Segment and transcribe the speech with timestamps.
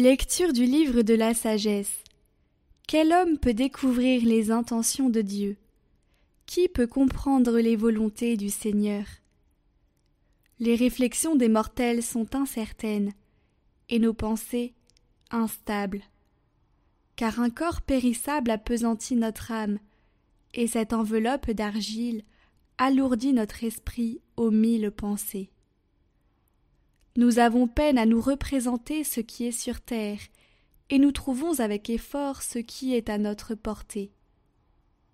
[0.00, 2.04] Lecture du livre de la sagesse.
[2.86, 5.56] Quel homme peut découvrir les intentions de Dieu?
[6.46, 9.04] Qui peut comprendre les volontés du Seigneur?
[10.60, 13.12] Les réflexions des mortels sont incertaines,
[13.88, 14.72] et nos pensées
[15.32, 16.04] instables.
[17.16, 19.80] Car un corps périssable appesantit notre âme,
[20.54, 22.22] et cette enveloppe d'argile
[22.78, 25.50] alourdit notre esprit aux mille pensées.
[27.18, 30.20] Nous avons peine à nous représenter ce qui est sur terre,
[30.88, 34.12] et nous trouvons avec effort ce qui est à notre portée.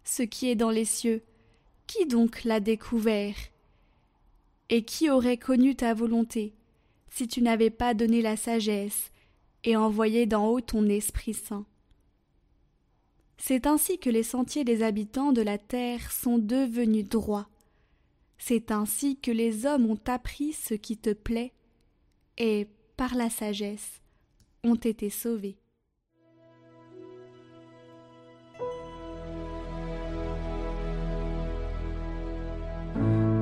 [0.04, 1.22] Ce qui est dans les cieux,
[1.86, 3.34] qui donc l'a découvert?
[4.68, 6.52] Et qui aurait connu ta volonté,
[7.08, 9.10] si tu n'avais pas donné la sagesse
[9.64, 11.64] et envoyé d'en haut ton Esprit Saint?
[13.38, 17.48] C'est ainsi que les sentiers des habitants de la terre sont devenus droits.
[18.36, 21.54] C'est ainsi que les hommes ont appris ce qui te plaît
[22.38, 24.00] et, par la sagesse,
[24.62, 25.56] ont été sauvés.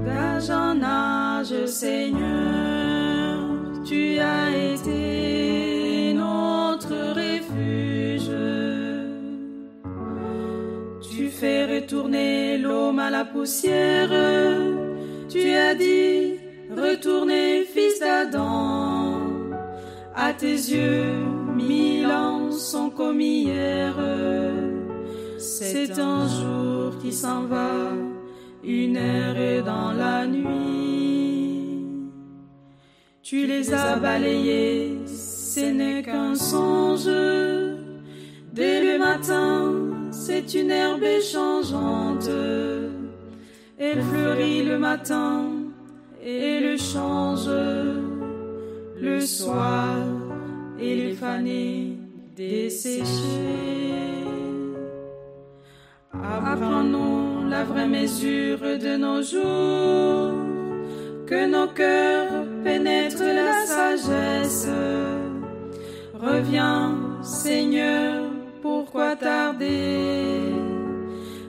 [0.04, 3.40] D'âge en âge, Seigneur,
[3.84, 8.30] tu as été notre refuge.
[11.00, 14.10] Tu fais retourner l'homme à la poussière.
[15.28, 16.41] Tu as dit,
[16.76, 19.20] retournez, fils d'Adam.
[20.14, 21.24] À tes yeux,
[21.54, 23.94] mille ans sont comme hier.
[25.38, 27.92] C'est un jour qui s'en va,
[28.62, 31.78] une heure est dans la nuit.
[33.22, 37.10] Tu les as balayés, ce n'est qu'un songe.
[38.52, 39.72] Dès le matin,
[40.10, 42.28] c'est une herbe changeante.
[43.78, 45.61] Elle fleurit le matin
[46.24, 47.48] et le change
[49.00, 49.96] le soir
[50.78, 51.98] et les fanés
[52.36, 53.04] desséchés.
[56.12, 60.32] Apprenons la vraie mesure de nos jours,
[61.26, 64.68] que nos cœurs pénètrent la sagesse.
[66.14, 70.52] Reviens, Seigneur, pourquoi tarder?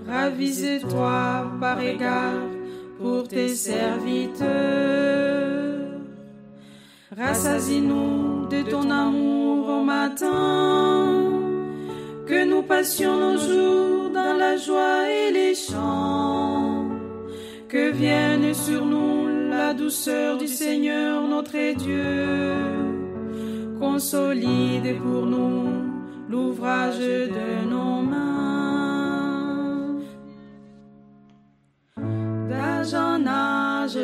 [0.08, 2.53] Ravise-toi par égard
[3.00, 4.50] pour tes serviteurs.
[7.16, 11.32] Rassasie-nous de ton amour au matin,
[12.26, 16.88] que nous passions nos jours dans la joie et les chants,
[17.70, 22.54] que vienne sur nous la douceur du Seigneur notre Dieu,
[23.80, 25.68] consolide pour nous
[26.30, 28.63] l'ouvrage de nos mains.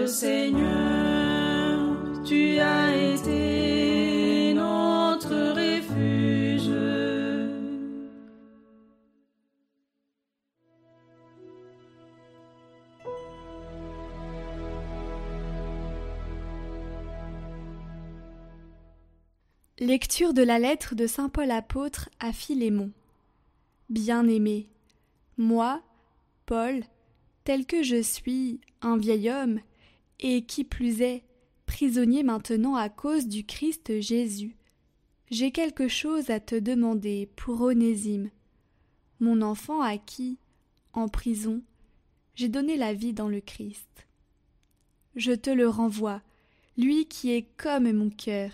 [0.09, 6.67] Seigneur, tu as été notre refuge.
[19.77, 22.91] Lecture de la lettre de Saint Paul apôtre à Philémon.
[23.89, 24.69] Bien-aimé,
[25.37, 25.83] moi,
[26.47, 26.81] Paul,
[27.43, 29.59] tel que je suis, un vieil homme,
[30.19, 31.24] et qui plus est,
[31.66, 34.56] prisonnier maintenant à cause du Christ Jésus.
[35.30, 38.30] J'ai quelque chose à te demander pour Onésime,
[39.19, 40.38] mon enfant à qui,
[40.94, 41.62] en prison,
[42.36, 44.07] j'ai donné la vie dans le Christ.
[45.16, 46.22] Je te le renvoie,
[46.77, 48.51] lui qui est comme mon cœur.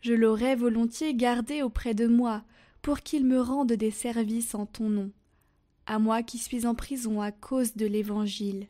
[0.00, 2.42] Je l'aurais volontiers gardé auprès de moi,
[2.80, 5.12] pour qu'il me rende des services en ton nom,
[5.86, 8.66] à moi qui suis en prison à cause de l'Évangile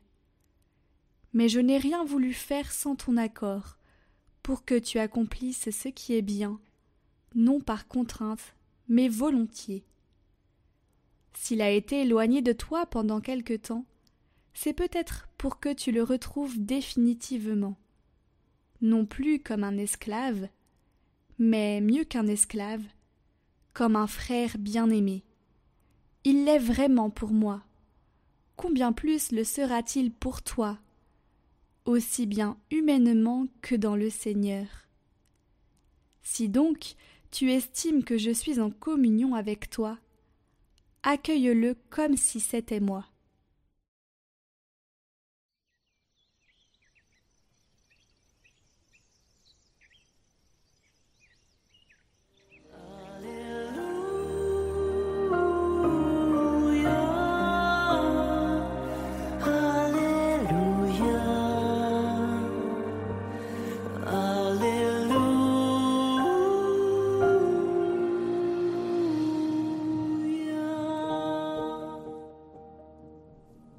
[1.32, 3.76] mais je n'ai rien voulu faire sans ton accord,
[4.43, 6.61] pour que tu accomplisses ce qui est bien,
[7.34, 8.55] non par contrainte,
[8.88, 9.84] mais volontiers.
[11.34, 13.87] S'il a été éloigné de toi pendant quelque temps,
[14.55, 17.78] c'est peut-être pour que tu le retrouves définitivement,
[18.81, 20.49] non plus comme un esclave,
[21.38, 22.82] mais mieux qu'un esclave,
[23.73, 25.25] comme un frère bien-aimé.
[26.25, 27.62] Il l'est vraiment pour moi.
[28.56, 30.78] Combien plus le sera-t-il pour toi?
[31.84, 34.67] Aussi bien humainement que dans le Seigneur.
[36.23, 36.94] Si donc
[37.31, 39.99] tu estimes que je suis en communion avec toi,
[41.02, 43.06] accueille-le comme si c'était moi.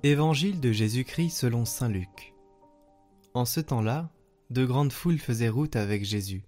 [0.05, 2.33] Évangile de Jésus-Christ selon Saint Luc.
[3.33, 4.11] En ce temps-là,
[4.49, 6.43] de grandes foules faisaient route avec Jésus.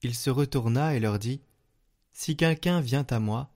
[0.00, 1.42] Il se retourna et leur dit
[2.14, 3.52] Si quelqu'un vient à moi,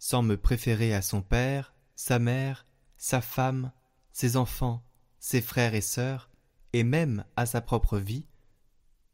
[0.00, 2.66] sans me préférer à son père, sa mère,
[2.96, 3.70] sa femme,
[4.10, 4.84] ses enfants,
[5.20, 6.28] ses frères et sœurs,
[6.72, 8.26] et même à sa propre vie,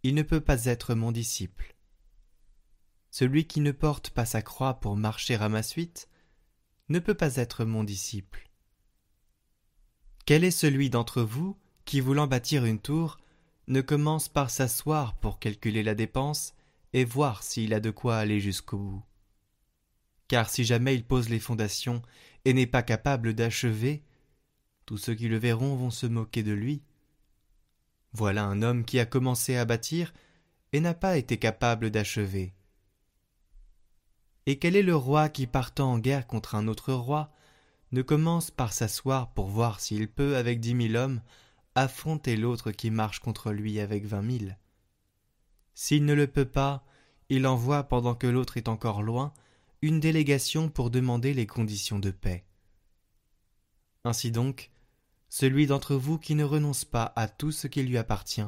[0.02, 1.76] il ne peut pas être mon disciple.
[3.10, 6.08] Celui qui ne porte pas sa croix pour marcher à ma suite
[6.88, 8.49] ne peut pas être mon disciple.
[10.26, 13.18] Quel est celui d'entre vous qui, voulant bâtir une tour,
[13.66, 16.54] ne commence par s'asseoir pour calculer la dépense
[16.92, 19.02] et voir s'il a de quoi aller jusqu'au bout?
[20.28, 22.02] Car si jamais il pose les fondations
[22.44, 24.04] et n'est pas capable d'achever,
[24.86, 26.82] tous ceux qui le verront vont se moquer de lui.
[28.12, 30.12] Voilà un homme qui a commencé à bâtir
[30.72, 32.54] et n'a pas été capable d'achever.
[34.46, 37.30] Et quel est le roi qui partant en guerre contre un autre roi
[37.92, 41.20] ne commence par s'asseoir pour voir s'il peut, avec dix mille hommes,
[41.74, 44.58] affronter l'autre qui marche contre lui avec vingt mille.
[45.74, 46.84] S'il ne le peut pas,
[47.28, 49.32] il envoie, pendant que l'autre est encore loin,
[49.82, 52.44] une délégation pour demander les conditions de paix.
[54.04, 54.70] Ainsi donc,
[55.28, 58.42] celui d'entre vous qui ne renonce pas à tout ce qui lui appartient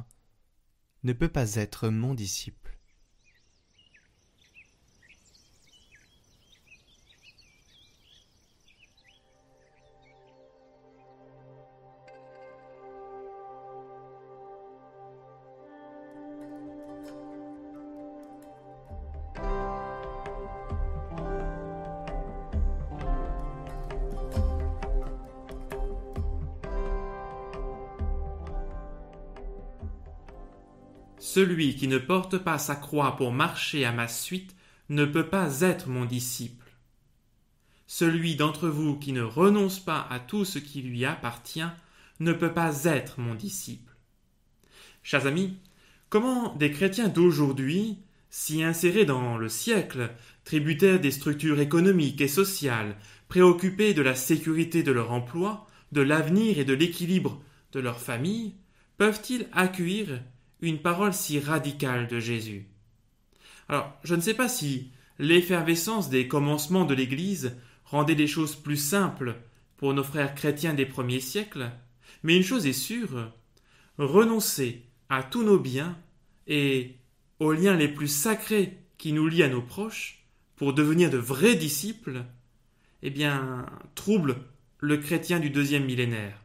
[1.04, 2.61] ne peut pas être mon disciple.
[31.34, 34.54] Celui qui ne porte pas sa croix pour marcher à ma suite
[34.90, 36.76] ne peut pas être mon disciple.
[37.86, 41.64] Celui d'entre vous qui ne renonce pas à tout ce qui lui appartient
[42.20, 43.96] ne peut pas être mon disciple.
[45.02, 45.56] Chers amis,
[46.10, 47.96] comment des chrétiens d'aujourd'hui,
[48.28, 50.10] si insérés dans le siècle,
[50.44, 52.94] tributaires des structures économiques et sociales,
[53.28, 57.42] préoccupés de la sécurité de leur emploi, de l'avenir et de l'équilibre
[57.72, 58.52] de leur famille,
[58.98, 60.20] peuvent-ils accueillir
[60.62, 62.66] une parole si radicale de Jésus.
[63.68, 68.76] Alors, je ne sais pas si l'effervescence des commencements de l'Église rendait les choses plus
[68.76, 69.36] simples
[69.76, 71.70] pour nos frères chrétiens des premiers siècles,
[72.22, 73.32] mais une chose est sûre,
[73.98, 75.98] renoncer à tous nos biens
[76.46, 76.96] et
[77.40, 80.24] aux liens les plus sacrés qui nous lient à nos proches
[80.54, 82.24] pour devenir de vrais disciples,
[83.02, 83.66] eh bien,
[83.96, 84.36] trouble
[84.78, 86.40] le chrétien du deuxième millénaire.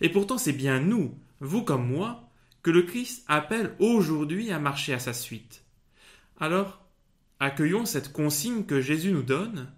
[0.00, 2.31] Et pourtant, c'est bien nous, vous comme moi,
[2.62, 5.64] que le Christ appelle aujourd'hui à marcher à sa suite.
[6.38, 6.84] Alors,
[7.40, 9.72] accueillons cette consigne que Jésus nous donne.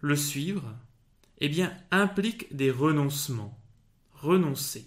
[0.00, 0.74] Le suivre,
[1.38, 3.58] eh bien, implique des renoncements.
[4.12, 4.86] Renoncer.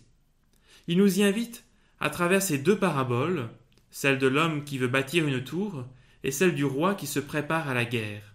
[0.88, 1.66] Il nous y invite
[2.00, 3.50] à travers ces deux paraboles,
[3.92, 5.86] celle de l'homme qui veut bâtir une tour
[6.24, 8.34] et celle du roi qui se prépare à la guerre.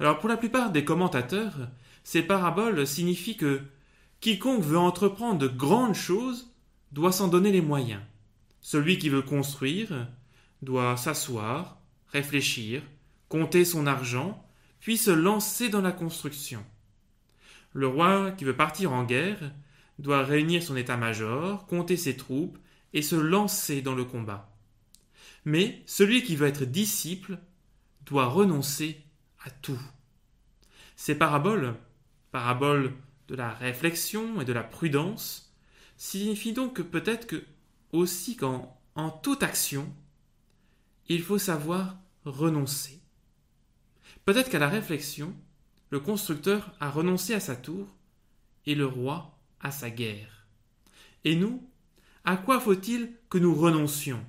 [0.00, 1.68] Alors pour la plupart des commentateurs,
[2.02, 3.60] ces paraboles signifient que
[4.20, 6.53] quiconque veut entreprendre de grandes choses
[6.94, 8.00] doit s'en donner les moyens.
[8.60, 10.08] Celui qui veut construire
[10.62, 12.82] doit s'asseoir, réfléchir,
[13.28, 14.48] compter son argent,
[14.78, 16.64] puis se lancer dans la construction.
[17.72, 19.52] Le roi qui veut partir en guerre
[19.98, 22.58] doit réunir son état-major, compter ses troupes
[22.92, 24.56] et se lancer dans le combat.
[25.44, 27.38] Mais celui qui veut être disciple
[28.06, 29.02] doit renoncer
[29.44, 29.82] à tout.
[30.94, 31.74] Ces paraboles,
[32.30, 32.92] paraboles
[33.26, 35.43] de la réflexion et de la prudence,
[35.96, 37.44] signifie donc que peut-être que
[37.92, 39.92] aussi qu'en en toute action,
[41.08, 43.00] il faut savoir renoncer.
[44.24, 45.34] Peut-être qu'à la réflexion,
[45.90, 47.86] le constructeur a renoncé à sa tour
[48.66, 50.46] et le roi à sa guerre.
[51.24, 51.68] Et nous,
[52.24, 54.24] à quoi faut-il que nous renoncions?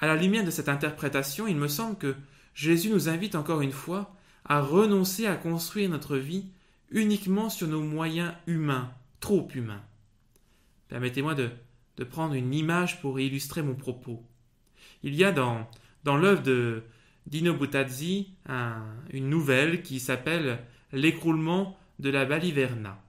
[0.00, 2.16] À la lumière de cette interprétation, il me semble que
[2.54, 4.14] Jésus nous invite encore une fois
[4.44, 6.46] à renoncer à construire notre vie
[6.90, 9.82] uniquement sur nos moyens humains, trop humains.
[10.90, 11.50] Permettez-moi de,
[12.10, 14.24] prendre une image pour illustrer mon propos.
[15.02, 15.68] Il y a dans,
[16.02, 16.82] dans l'œuvre de
[17.26, 18.34] Dino Buttazzi
[19.12, 20.60] une nouvelle qui s'appelle
[20.92, 23.00] L'écroulement de la Baliverna.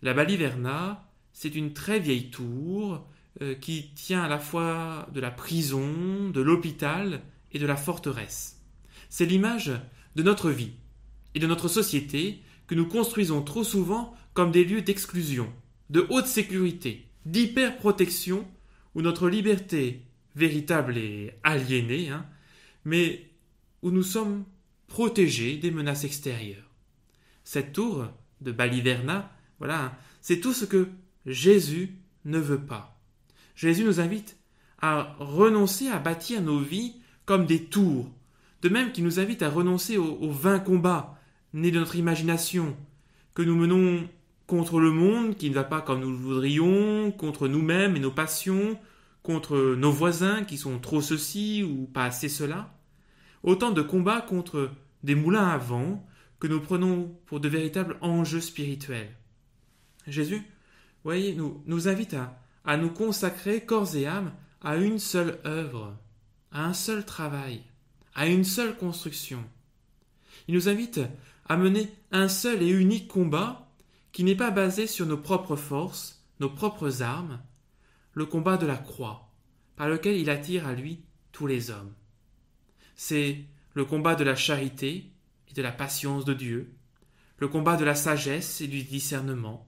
[0.00, 3.06] La Baliverna, c'est une très vieille tour
[3.40, 7.20] euh, qui tient à la fois de la prison, de l'hôpital
[7.52, 8.60] et de la forteresse.
[9.08, 9.72] C'est l'image
[10.16, 10.72] de notre vie
[11.34, 15.52] et de notre société que nous construisons trop souvent comme des lieux d'exclusion,
[15.90, 18.46] de haute sécurité, d'hyperprotection
[18.94, 20.02] où notre liberté
[20.34, 22.26] véritable est aliénée, hein,
[22.84, 23.30] mais
[23.82, 24.44] où nous sommes
[24.86, 26.70] protégés des menaces extérieures.
[27.44, 28.06] Cette tour
[28.40, 30.88] de Baliverna Voilà, c'est tout ce que
[31.26, 33.00] Jésus ne veut pas.
[33.54, 34.36] Jésus nous invite
[34.80, 38.10] à renoncer à bâtir nos vies comme des tours,
[38.62, 41.18] de même qu'il nous invite à renoncer aux, vains combats
[41.52, 42.76] nés de notre imagination,
[43.34, 44.08] que nous menons
[44.46, 48.10] contre le monde qui ne va pas comme nous le voudrions, contre nous-mêmes et nos
[48.10, 48.78] passions,
[49.22, 52.74] contre nos voisins qui sont trop ceci ou pas assez cela.
[53.42, 54.70] Autant de combats contre
[55.02, 56.06] des moulins à vent
[56.38, 59.14] que nous prenons pour de véritables enjeux spirituels.
[60.06, 60.42] Jésus,
[61.04, 65.96] voyez, nous, nous invite à, à nous consacrer corps et âme à une seule œuvre,
[66.50, 67.62] à un seul travail,
[68.14, 69.44] à une seule construction.
[70.48, 71.00] Il nous invite
[71.48, 73.71] à mener un seul et unique combat
[74.12, 77.40] qui n'est pas basé sur nos propres forces, nos propres armes,
[78.12, 79.30] le combat de la croix,
[79.76, 81.00] par lequel il attire à lui
[81.32, 81.94] tous les hommes.
[82.94, 85.10] C'est le combat de la charité
[85.48, 86.74] et de la patience de Dieu,
[87.38, 89.66] le combat de la sagesse et du discernement,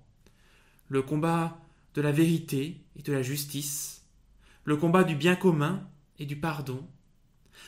[0.88, 1.58] le combat
[1.94, 4.04] de la vérité et de la justice,
[4.64, 6.86] le combat du bien commun et du pardon,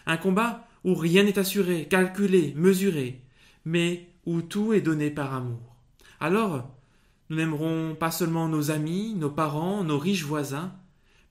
[0.05, 3.23] un combat où rien n'est assuré, calculé, mesuré,
[3.65, 5.76] mais où tout est donné par amour.
[6.21, 6.75] Alors,
[7.29, 10.75] nous n'aimerons pas seulement nos amis, nos parents, nos riches voisins,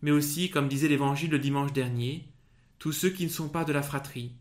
[0.02, 2.28] mais aussi, comme disait l'Évangile le dimanche dernier,
[2.80, 4.34] tous ceux qui ne sont pas de la fratrie,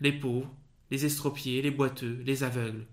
[0.00, 0.52] les pauvres,
[0.90, 2.86] les estropiés, les boiteux, les aveugles.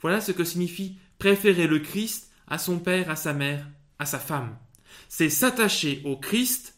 [0.00, 4.18] Voilà ce que signifie préférer le Christ à son père, à sa mère, à sa
[4.18, 4.56] femme.
[5.08, 6.76] C'est s'attacher au Christ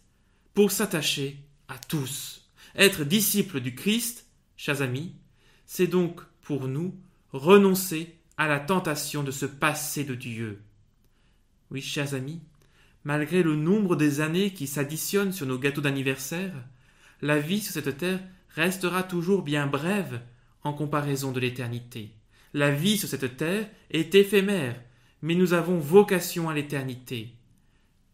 [0.55, 1.39] pour s'attacher
[1.69, 2.51] à tous.
[2.75, 4.27] Être disciple du Christ,
[4.57, 5.15] chers amis,
[5.65, 6.95] c'est donc pour nous
[7.33, 10.61] renoncer à la tentation de se passer de Dieu.
[11.71, 12.41] Oui, chers amis,
[13.05, 16.53] malgré le nombre des années qui s'additionnent sur nos gâteaux d'anniversaire,
[17.21, 18.19] la vie sur cette terre
[18.49, 20.23] restera toujours bien brève
[20.65, 22.17] en comparaison de l'éternité.
[22.53, 24.75] La vie sur cette terre est éphémère,
[25.23, 27.37] mais nous avons vocation à l'éternité.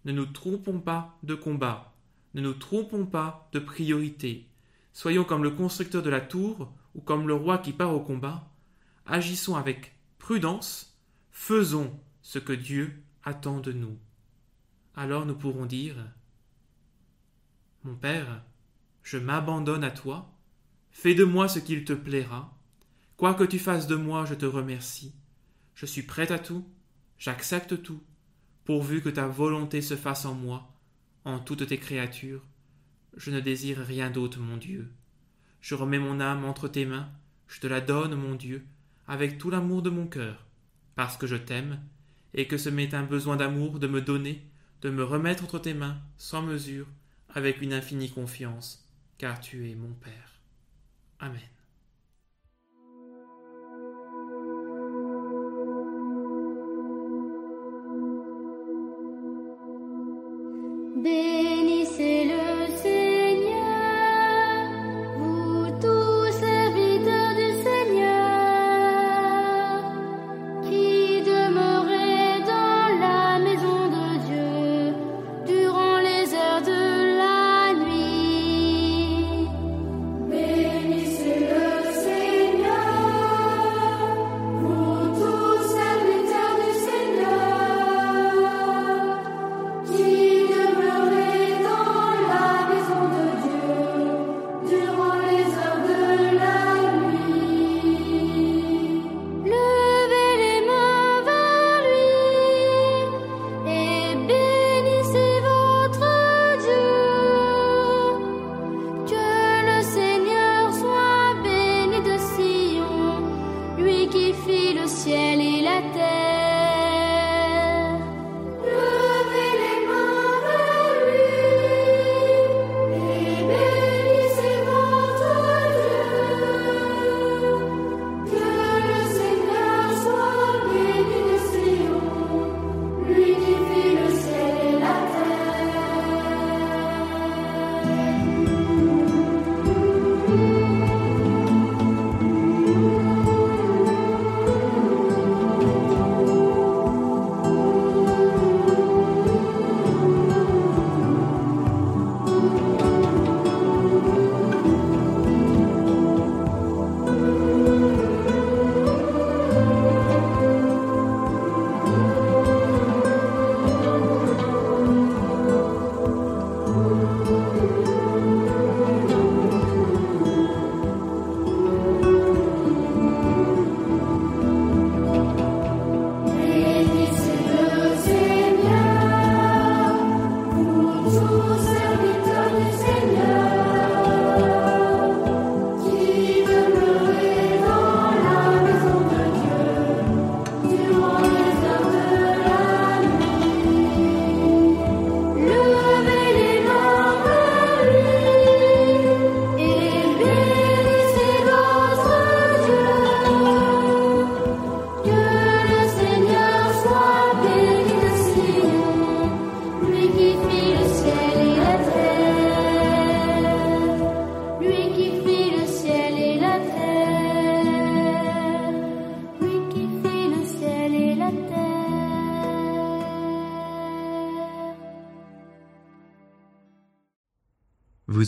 [0.05, 1.95] Ne nous trompons pas de combat,
[2.35, 4.47] ne nous trompons pas de priorité.
[4.93, 8.47] Soyons comme le constructeur de la tour ou comme le roi qui part au combat.
[9.07, 9.98] Agissons avec
[10.29, 10.95] prudence,
[11.31, 13.97] faisons ce que Dieu attend de nous.
[14.95, 15.97] Alors nous pourrons dire
[17.83, 18.45] Mon Père,
[19.03, 20.31] je m'abandonne à toi,
[20.91, 22.55] fais de moi ce qu'il te plaira,
[23.17, 25.15] quoi que tu fasses de moi, je te remercie,
[25.75, 26.69] je suis prêt à tout,
[27.17, 28.03] j'accepte tout,
[28.67, 30.71] pourvu que ta volonté se fasse en moi,
[31.25, 32.45] en toutes tes créatures,
[33.17, 34.93] je ne désire rien d'autre, mon Dieu.
[35.63, 37.09] Je remets mon âme entre tes mains,
[37.47, 38.67] je te la donne, mon Dieu,
[39.09, 40.47] avec tout l'amour de mon cœur,
[40.95, 41.81] parce que je t'aime,
[42.35, 44.47] et que ce m'est un besoin d'amour de me donner,
[44.83, 46.87] de me remettre entre tes mains, sans mesure,
[47.31, 48.87] avec une infinie confiance,
[49.17, 50.41] car tu es mon Père.
[51.19, 51.41] Amen.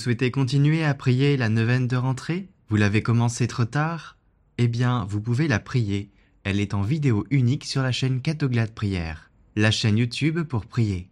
[0.01, 2.49] Souhaitez continuer à prier la neuvaine de rentrée?
[2.71, 4.17] Vous l'avez commencé trop tard?
[4.57, 6.09] Eh bien, vous pouvez la prier.
[6.43, 11.10] Elle est en vidéo unique sur la chaîne Catoglade Prière, la chaîne YouTube pour prier.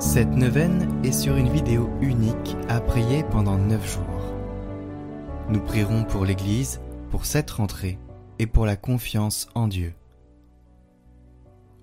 [0.00, 4.34] Cette neuvaine est sur une vidéo unique à prier pendant neuf jours.
[5.48, 6.80] Nous prierons pour l'Église,
[7.10, 7.98] pour cette rentrée
[8.40, 9.94] et pour la confiance en Dieu.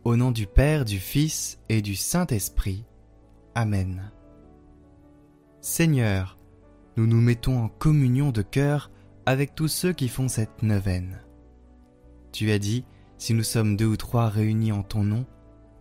[0.04, 2.86] Au nom du Père, du Fils et du Saint-Esprit.
[3.56, 4.12] Amen.
[5.62, 6.38] Seigneur,
[6.98, 8.92] nous nous mettons en communion de cœur
[9.26, 11.22] avec tous ceux qui font cette neuvaine.
[12.34, 12.84] Tu as dit,
[13.18, 15.26] si nous sommes deux ou trois réunis en ton nom,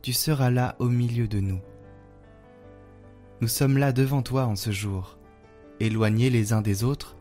[0.03, 1.61] tu seras là au milieu de nous.
[3.41, 5.17] Nous sommes là devant toi en ce jour,
[5.81, 7.17] éloignés les uns des autres,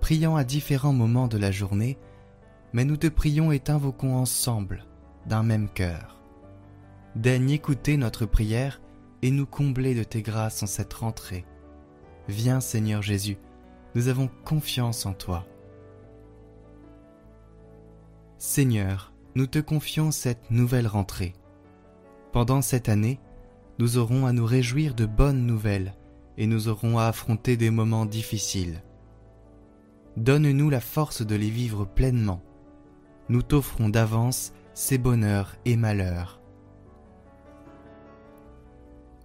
[0.00, 1.98] priant à différents moments de la journée,
[2.72, 4.84] mais nous te prions et t'invoquons ensemble,
[5.26, 6.22] d'un même cœur.
[7.16, 8.80] Daigne écouter notre prière
[9.22, 11.44] et nous combler de tes grâces en cette rentrée.
[12.28, 13.38] Viens Seigneur Jésus,
[13.96, 15.44] nous avons confiance en toi.
[18.38, 21.34] Seigneur, nous te confions cette nouvelle rentrée.
[22.32, 23.18] Pendant cette année,
[23.78, 25.94] nous aurons à nous réjouir de bonnes nouvelles
[26.36, 28.82] et nous aurons à affronter des moments difficiles.
[30.16, 32.42] Donne-nous la force de les vivre pleinement.
[33.28, 36.40] Nous t'offrons d'avance ces bonheurs et malheurs.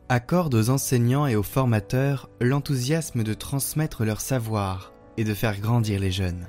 [0.10, 6.00] Accorde aux enseignants et aux formateurs l'enthousiasme de transmettre leur savoir et de faire grandir
[6.00, 6.48] les jeunes.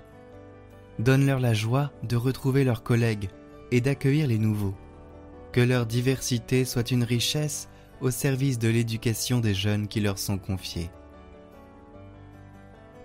[0.99, 3.31] Donne-leur la joie de retrouver leurs collègues
[3.71, 4.75] et d'accueillir les nouveaux.
[5.53, 7.69] Que leur diversité soit une richesse
[8.05, 10.91] au service de l'éducation des jeunes qui leur sont confiés.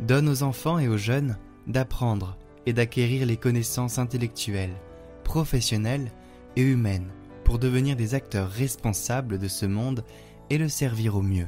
[0.02, 4.76] Donne aux enfants et aux jeunes d'apprendre et d'acquérir les connaissances intellectuelles,
[5.24, 6.12] professionnelles
[6.58, 7.12] et humaines
[7.46, 10.04] pour devenir des acteurs responsables de ce monde
[10.50, 11.48] et le servir au mieux.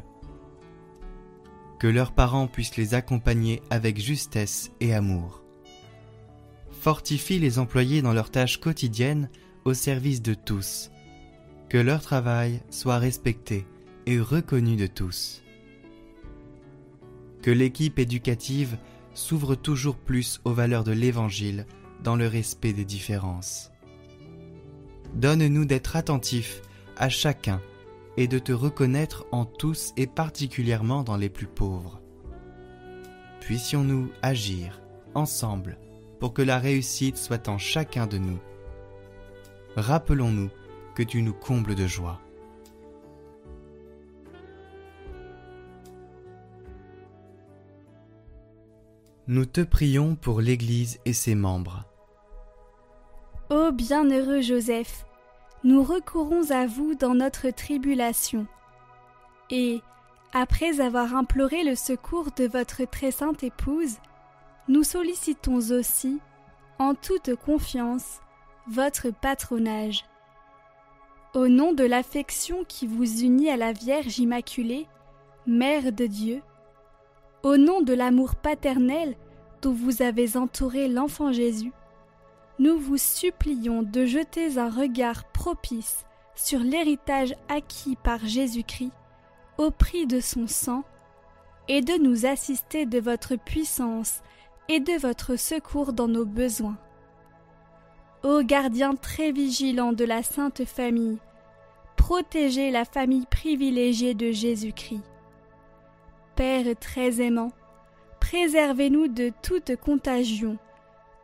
[1.78, 5.44] Que leurs parents puissent les accompagner avec justesse et amour.
[6.72, 9.30] Fortifie les employés dans leurs tâches quotidiennes
[9.66, 10.90] au service de tous
[11.72, 13.66] que leur travail soit respecté
[14.06, 15.42] et reconnu de tous.
[17.42, 18.78] Que l'équipe éducative
[19.14, 21.66] s'ouvre toujours plus aux valeurs de l'Évangile
[22.04, 23.72] dans le respect des différences.
[25.14, 26.62] Donne-nous d'être attentifs
[26.98, 27.62] à chacun
[28.18, 32.02] et de te reconnaître en tous et particulièrement dans les plus pauvres.
[33.40, 34.82] Puissions-nous agir
[35.14, 35.78] ensemble
[36.20, 38.40] pour que la réussite soit en chacun de nous.
[39.78, 40.50] Rappelons-nous
[40.95, 42.19] que tu nous combles de joie.
[49.27, 51.86] Nous te prions pour l'Église et ses membres.
[53.49, 55.06] Ô bienheureux Joseph,
[55.63, 58.47] nous recourons à vous dans notre tribulation.
[59.49, 59.82] Et,
[60.34, 63.97] après avoir imploré le secours de votre très sainte épouse,
[64.67, 66.19] nous sollicitons aussi,
[66.80, 68.21] en toute confiance,
[68.67, 70.06] votre patronage.
[71.34, 74.86] Au nom de l'affection qui vous unit à la Vierge Immaculée,
[75.48, 76.41] Mère de Dieu,
[77.44, 79.15] au nom de l'amour paternel
[79.62, 81.72] dont vous avez entouré l'enfant Jésus,
[82.60, 88.91] nous vous supplions de jeter un regard propice sur l'héritage acquis par Jésus-Christ
[89.58, 90.84] au prix de son sang,
[91.70, 94.22] et de nous assister de votre puissance
[94.67, 96.78] et de votre secours dans nos besoins.
[98.24, 101.18] Ô gardien très vigilant de la Sainte Famille,
[101.98, 105.02] protégez la famille privilégiée de Jésus-Christ.
[106.36, 107.52] Père très aimant,
[108.20, 110.60] préservez-nous de toute contagion,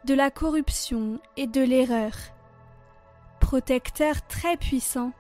[0.06, 2.14] de la corruption et de l'erreur.
[3.40, 5.12] Protecteur très puissant,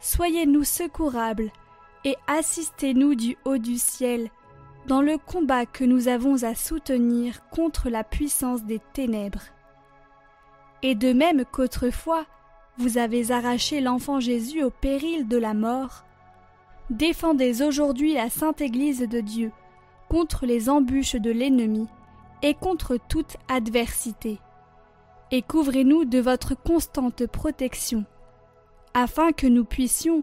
[0.00, 1.50] soyez-nous secourables
[2.06, 4.30] et assistez-nous du haut du ciel
[4.86, 9.44] dans le combat que nous avons à soutenir contre la puissance des ténèbres.
[10.82, 12.26] Et de même qu'autrefois
[12.78, 16.04] vous avez arraché l'enfant Jésus au péril de la mort,
[16.88, 19.52] défendez aujourd'hui la sainte Église de Dieu
[20.08, 21.88] contre les embûches de l'ennemi
[22.42, 24.38] et contre toute adversité.
[25.30, 28.04] Et couvrez-nous de votre constante protection,
[28.94, 30.22] afin que nous puissions,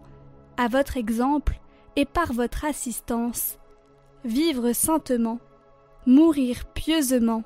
[0.58, 1.60] à votre exemple
[1.96, 3.60] et par votre assistance,
[4.26, 5.40] vivre saintement,
[6.06, 7.44] mourir pieusement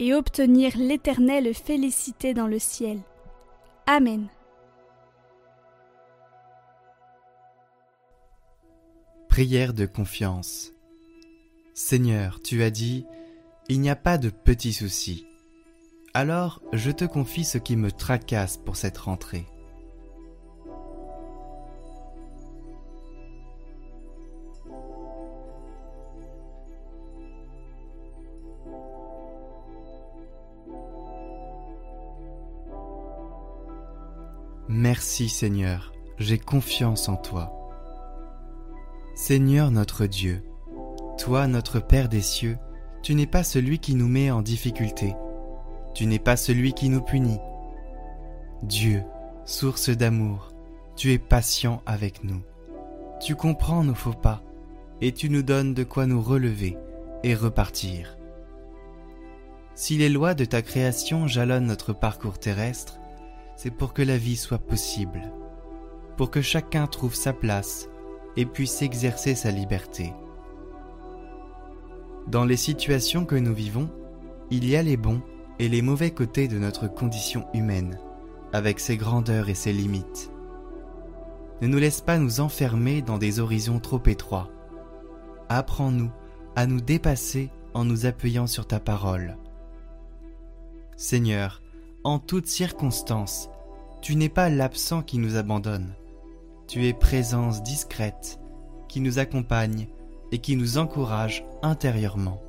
[0.00, 3.00] et obtenir l'éternelle félicité dans le ciel.
[3.86, 4.28] Amen.
[9.28, 10.72] Prière de confiance.
[11.74, 13.06] Seigneur, tu as dit,
[13.68, 15.26] il n'y a pas de petits soucis.
[16.14, 19.46] Alors je te confie ce qui me tracasse pour cette rentrée.
[34.72, 37.52] Merci Seigneur, j'ai confiance en toi.
[39.16, 40.44] Seigneur notre Dieu,
[41.18, 42.56] toi notre Père des cieux,
[43.02, 45.16] tu n'es pas celui qui nous met en difficulté,
[45.92, 47.40] tu n'es pas celui qui nous punit.
[48.62, 49.02] Dieu,
[49.44, 50.52] source d'amour,
[50.94, 52.40] tu es patient avec nous.
[53.20, 54.40] Tu comprends nos faux pas,
[55.00, 56.78] et tu nous donnes de quoi nous relever
[57.24, 58.16] et repartir.
[59.74, 62.99] Si les lois de ta création jalonnent notre parcours terrestre,
[63.62, 65.20] c'est pour que la vie soit possible,
[66.16, 67.90] pour que chacun trouve sa place
[68.38, 70.14] et puisse exercer sa liberté.
[72.26, 73.90] Dans les situations que nous vivons,
[74.50, 75.20] il y a les bons
[75.58, 77.98] et les mauvais côtés de notre condition humaine,
[78.54, 80.30] avec ses grandeurs et ses limites.
[81.60, 84.48] Ne nous laisse pas nous enfermer dans des horizons trop étroits.
[85.50, 86.10] Apprends-nous
[86.56, 89.36] à nous dépasser en nous appuyant sur ta parole.
[90.96, 91.59] Seigneur,
[92.04, 93.50] en toutes circonstances,
[94.00, 95.92] tu n'es pas l'absent qui nous abandonne.
[96.66, 98.38] Tu es présence discrète
[98.88, 99.88] qui nous accompagne
[100.32, 102.42] et qui nous encourage intérieurement.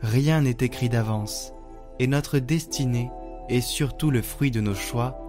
[0.00, 1.52] Rien n'est écrit d'avance
[1.98, 3.10] et notre destinée
[3.48, 5.20] est surtout le fruit de nos choix,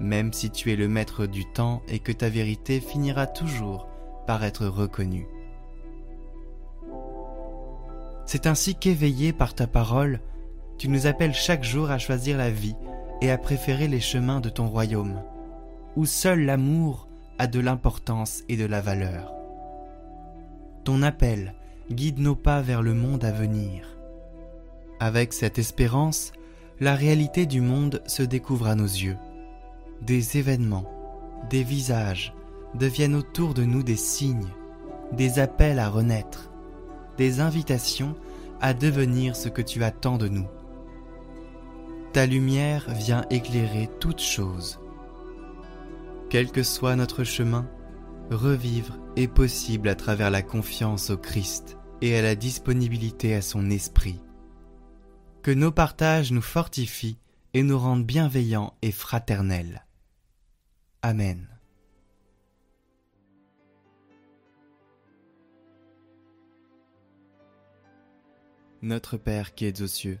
[0.00, 3.86] même si tu es le maître du temps et que ta vérité finira toujours
[4.26, 5.28] par être reconnue.
[8.24, 10.20] C'est ainsi qu'éveillé par ta parole,
[10.78, 12.76] tu nous appelles chaque jour à choisir la vie
[13.20, 15.20] et à préférer les chemins de ton royaume,
[15.96, 19.32] où seul l'amour a de l'importance et de la valeur.
[20.84, 21.54] Ton appel
[21.90, 23.96] guide nos pas vers le monde à venir.
[25.00, 26.32] Avec cette espérance,
[26.80, 29.16] la réalité du monde se découvre à nos yeux.
[30.02, 30.84] Des événements,
[31.50, 32.34] des visages
[32.74, 34.48] deviennent autour de nous des signes,
[35.12, 36.50] des appels à renaître,
[37.16, 38.14] des invitations
[38.60, 40.46] à devenir ce que tu attends de nous.
[42.12, 44.80] Ta lumière vient éclairer toutes choses.
[46.30, 47.68] Quel que soit notre chemin,
[48.30, 53.70] revivre est possible à travers la confiance au Christ et à la disponibilité à son
[53.70, 54.20] esprit.
[55.42, 57.18] Que nos partages nous fortifient
[57.54, 59.86] et nous rendent bienveillants et fraternels.
[61.02, 61.46] Amen.
[68.80, 70.20] Notre Père qui es aux cieux,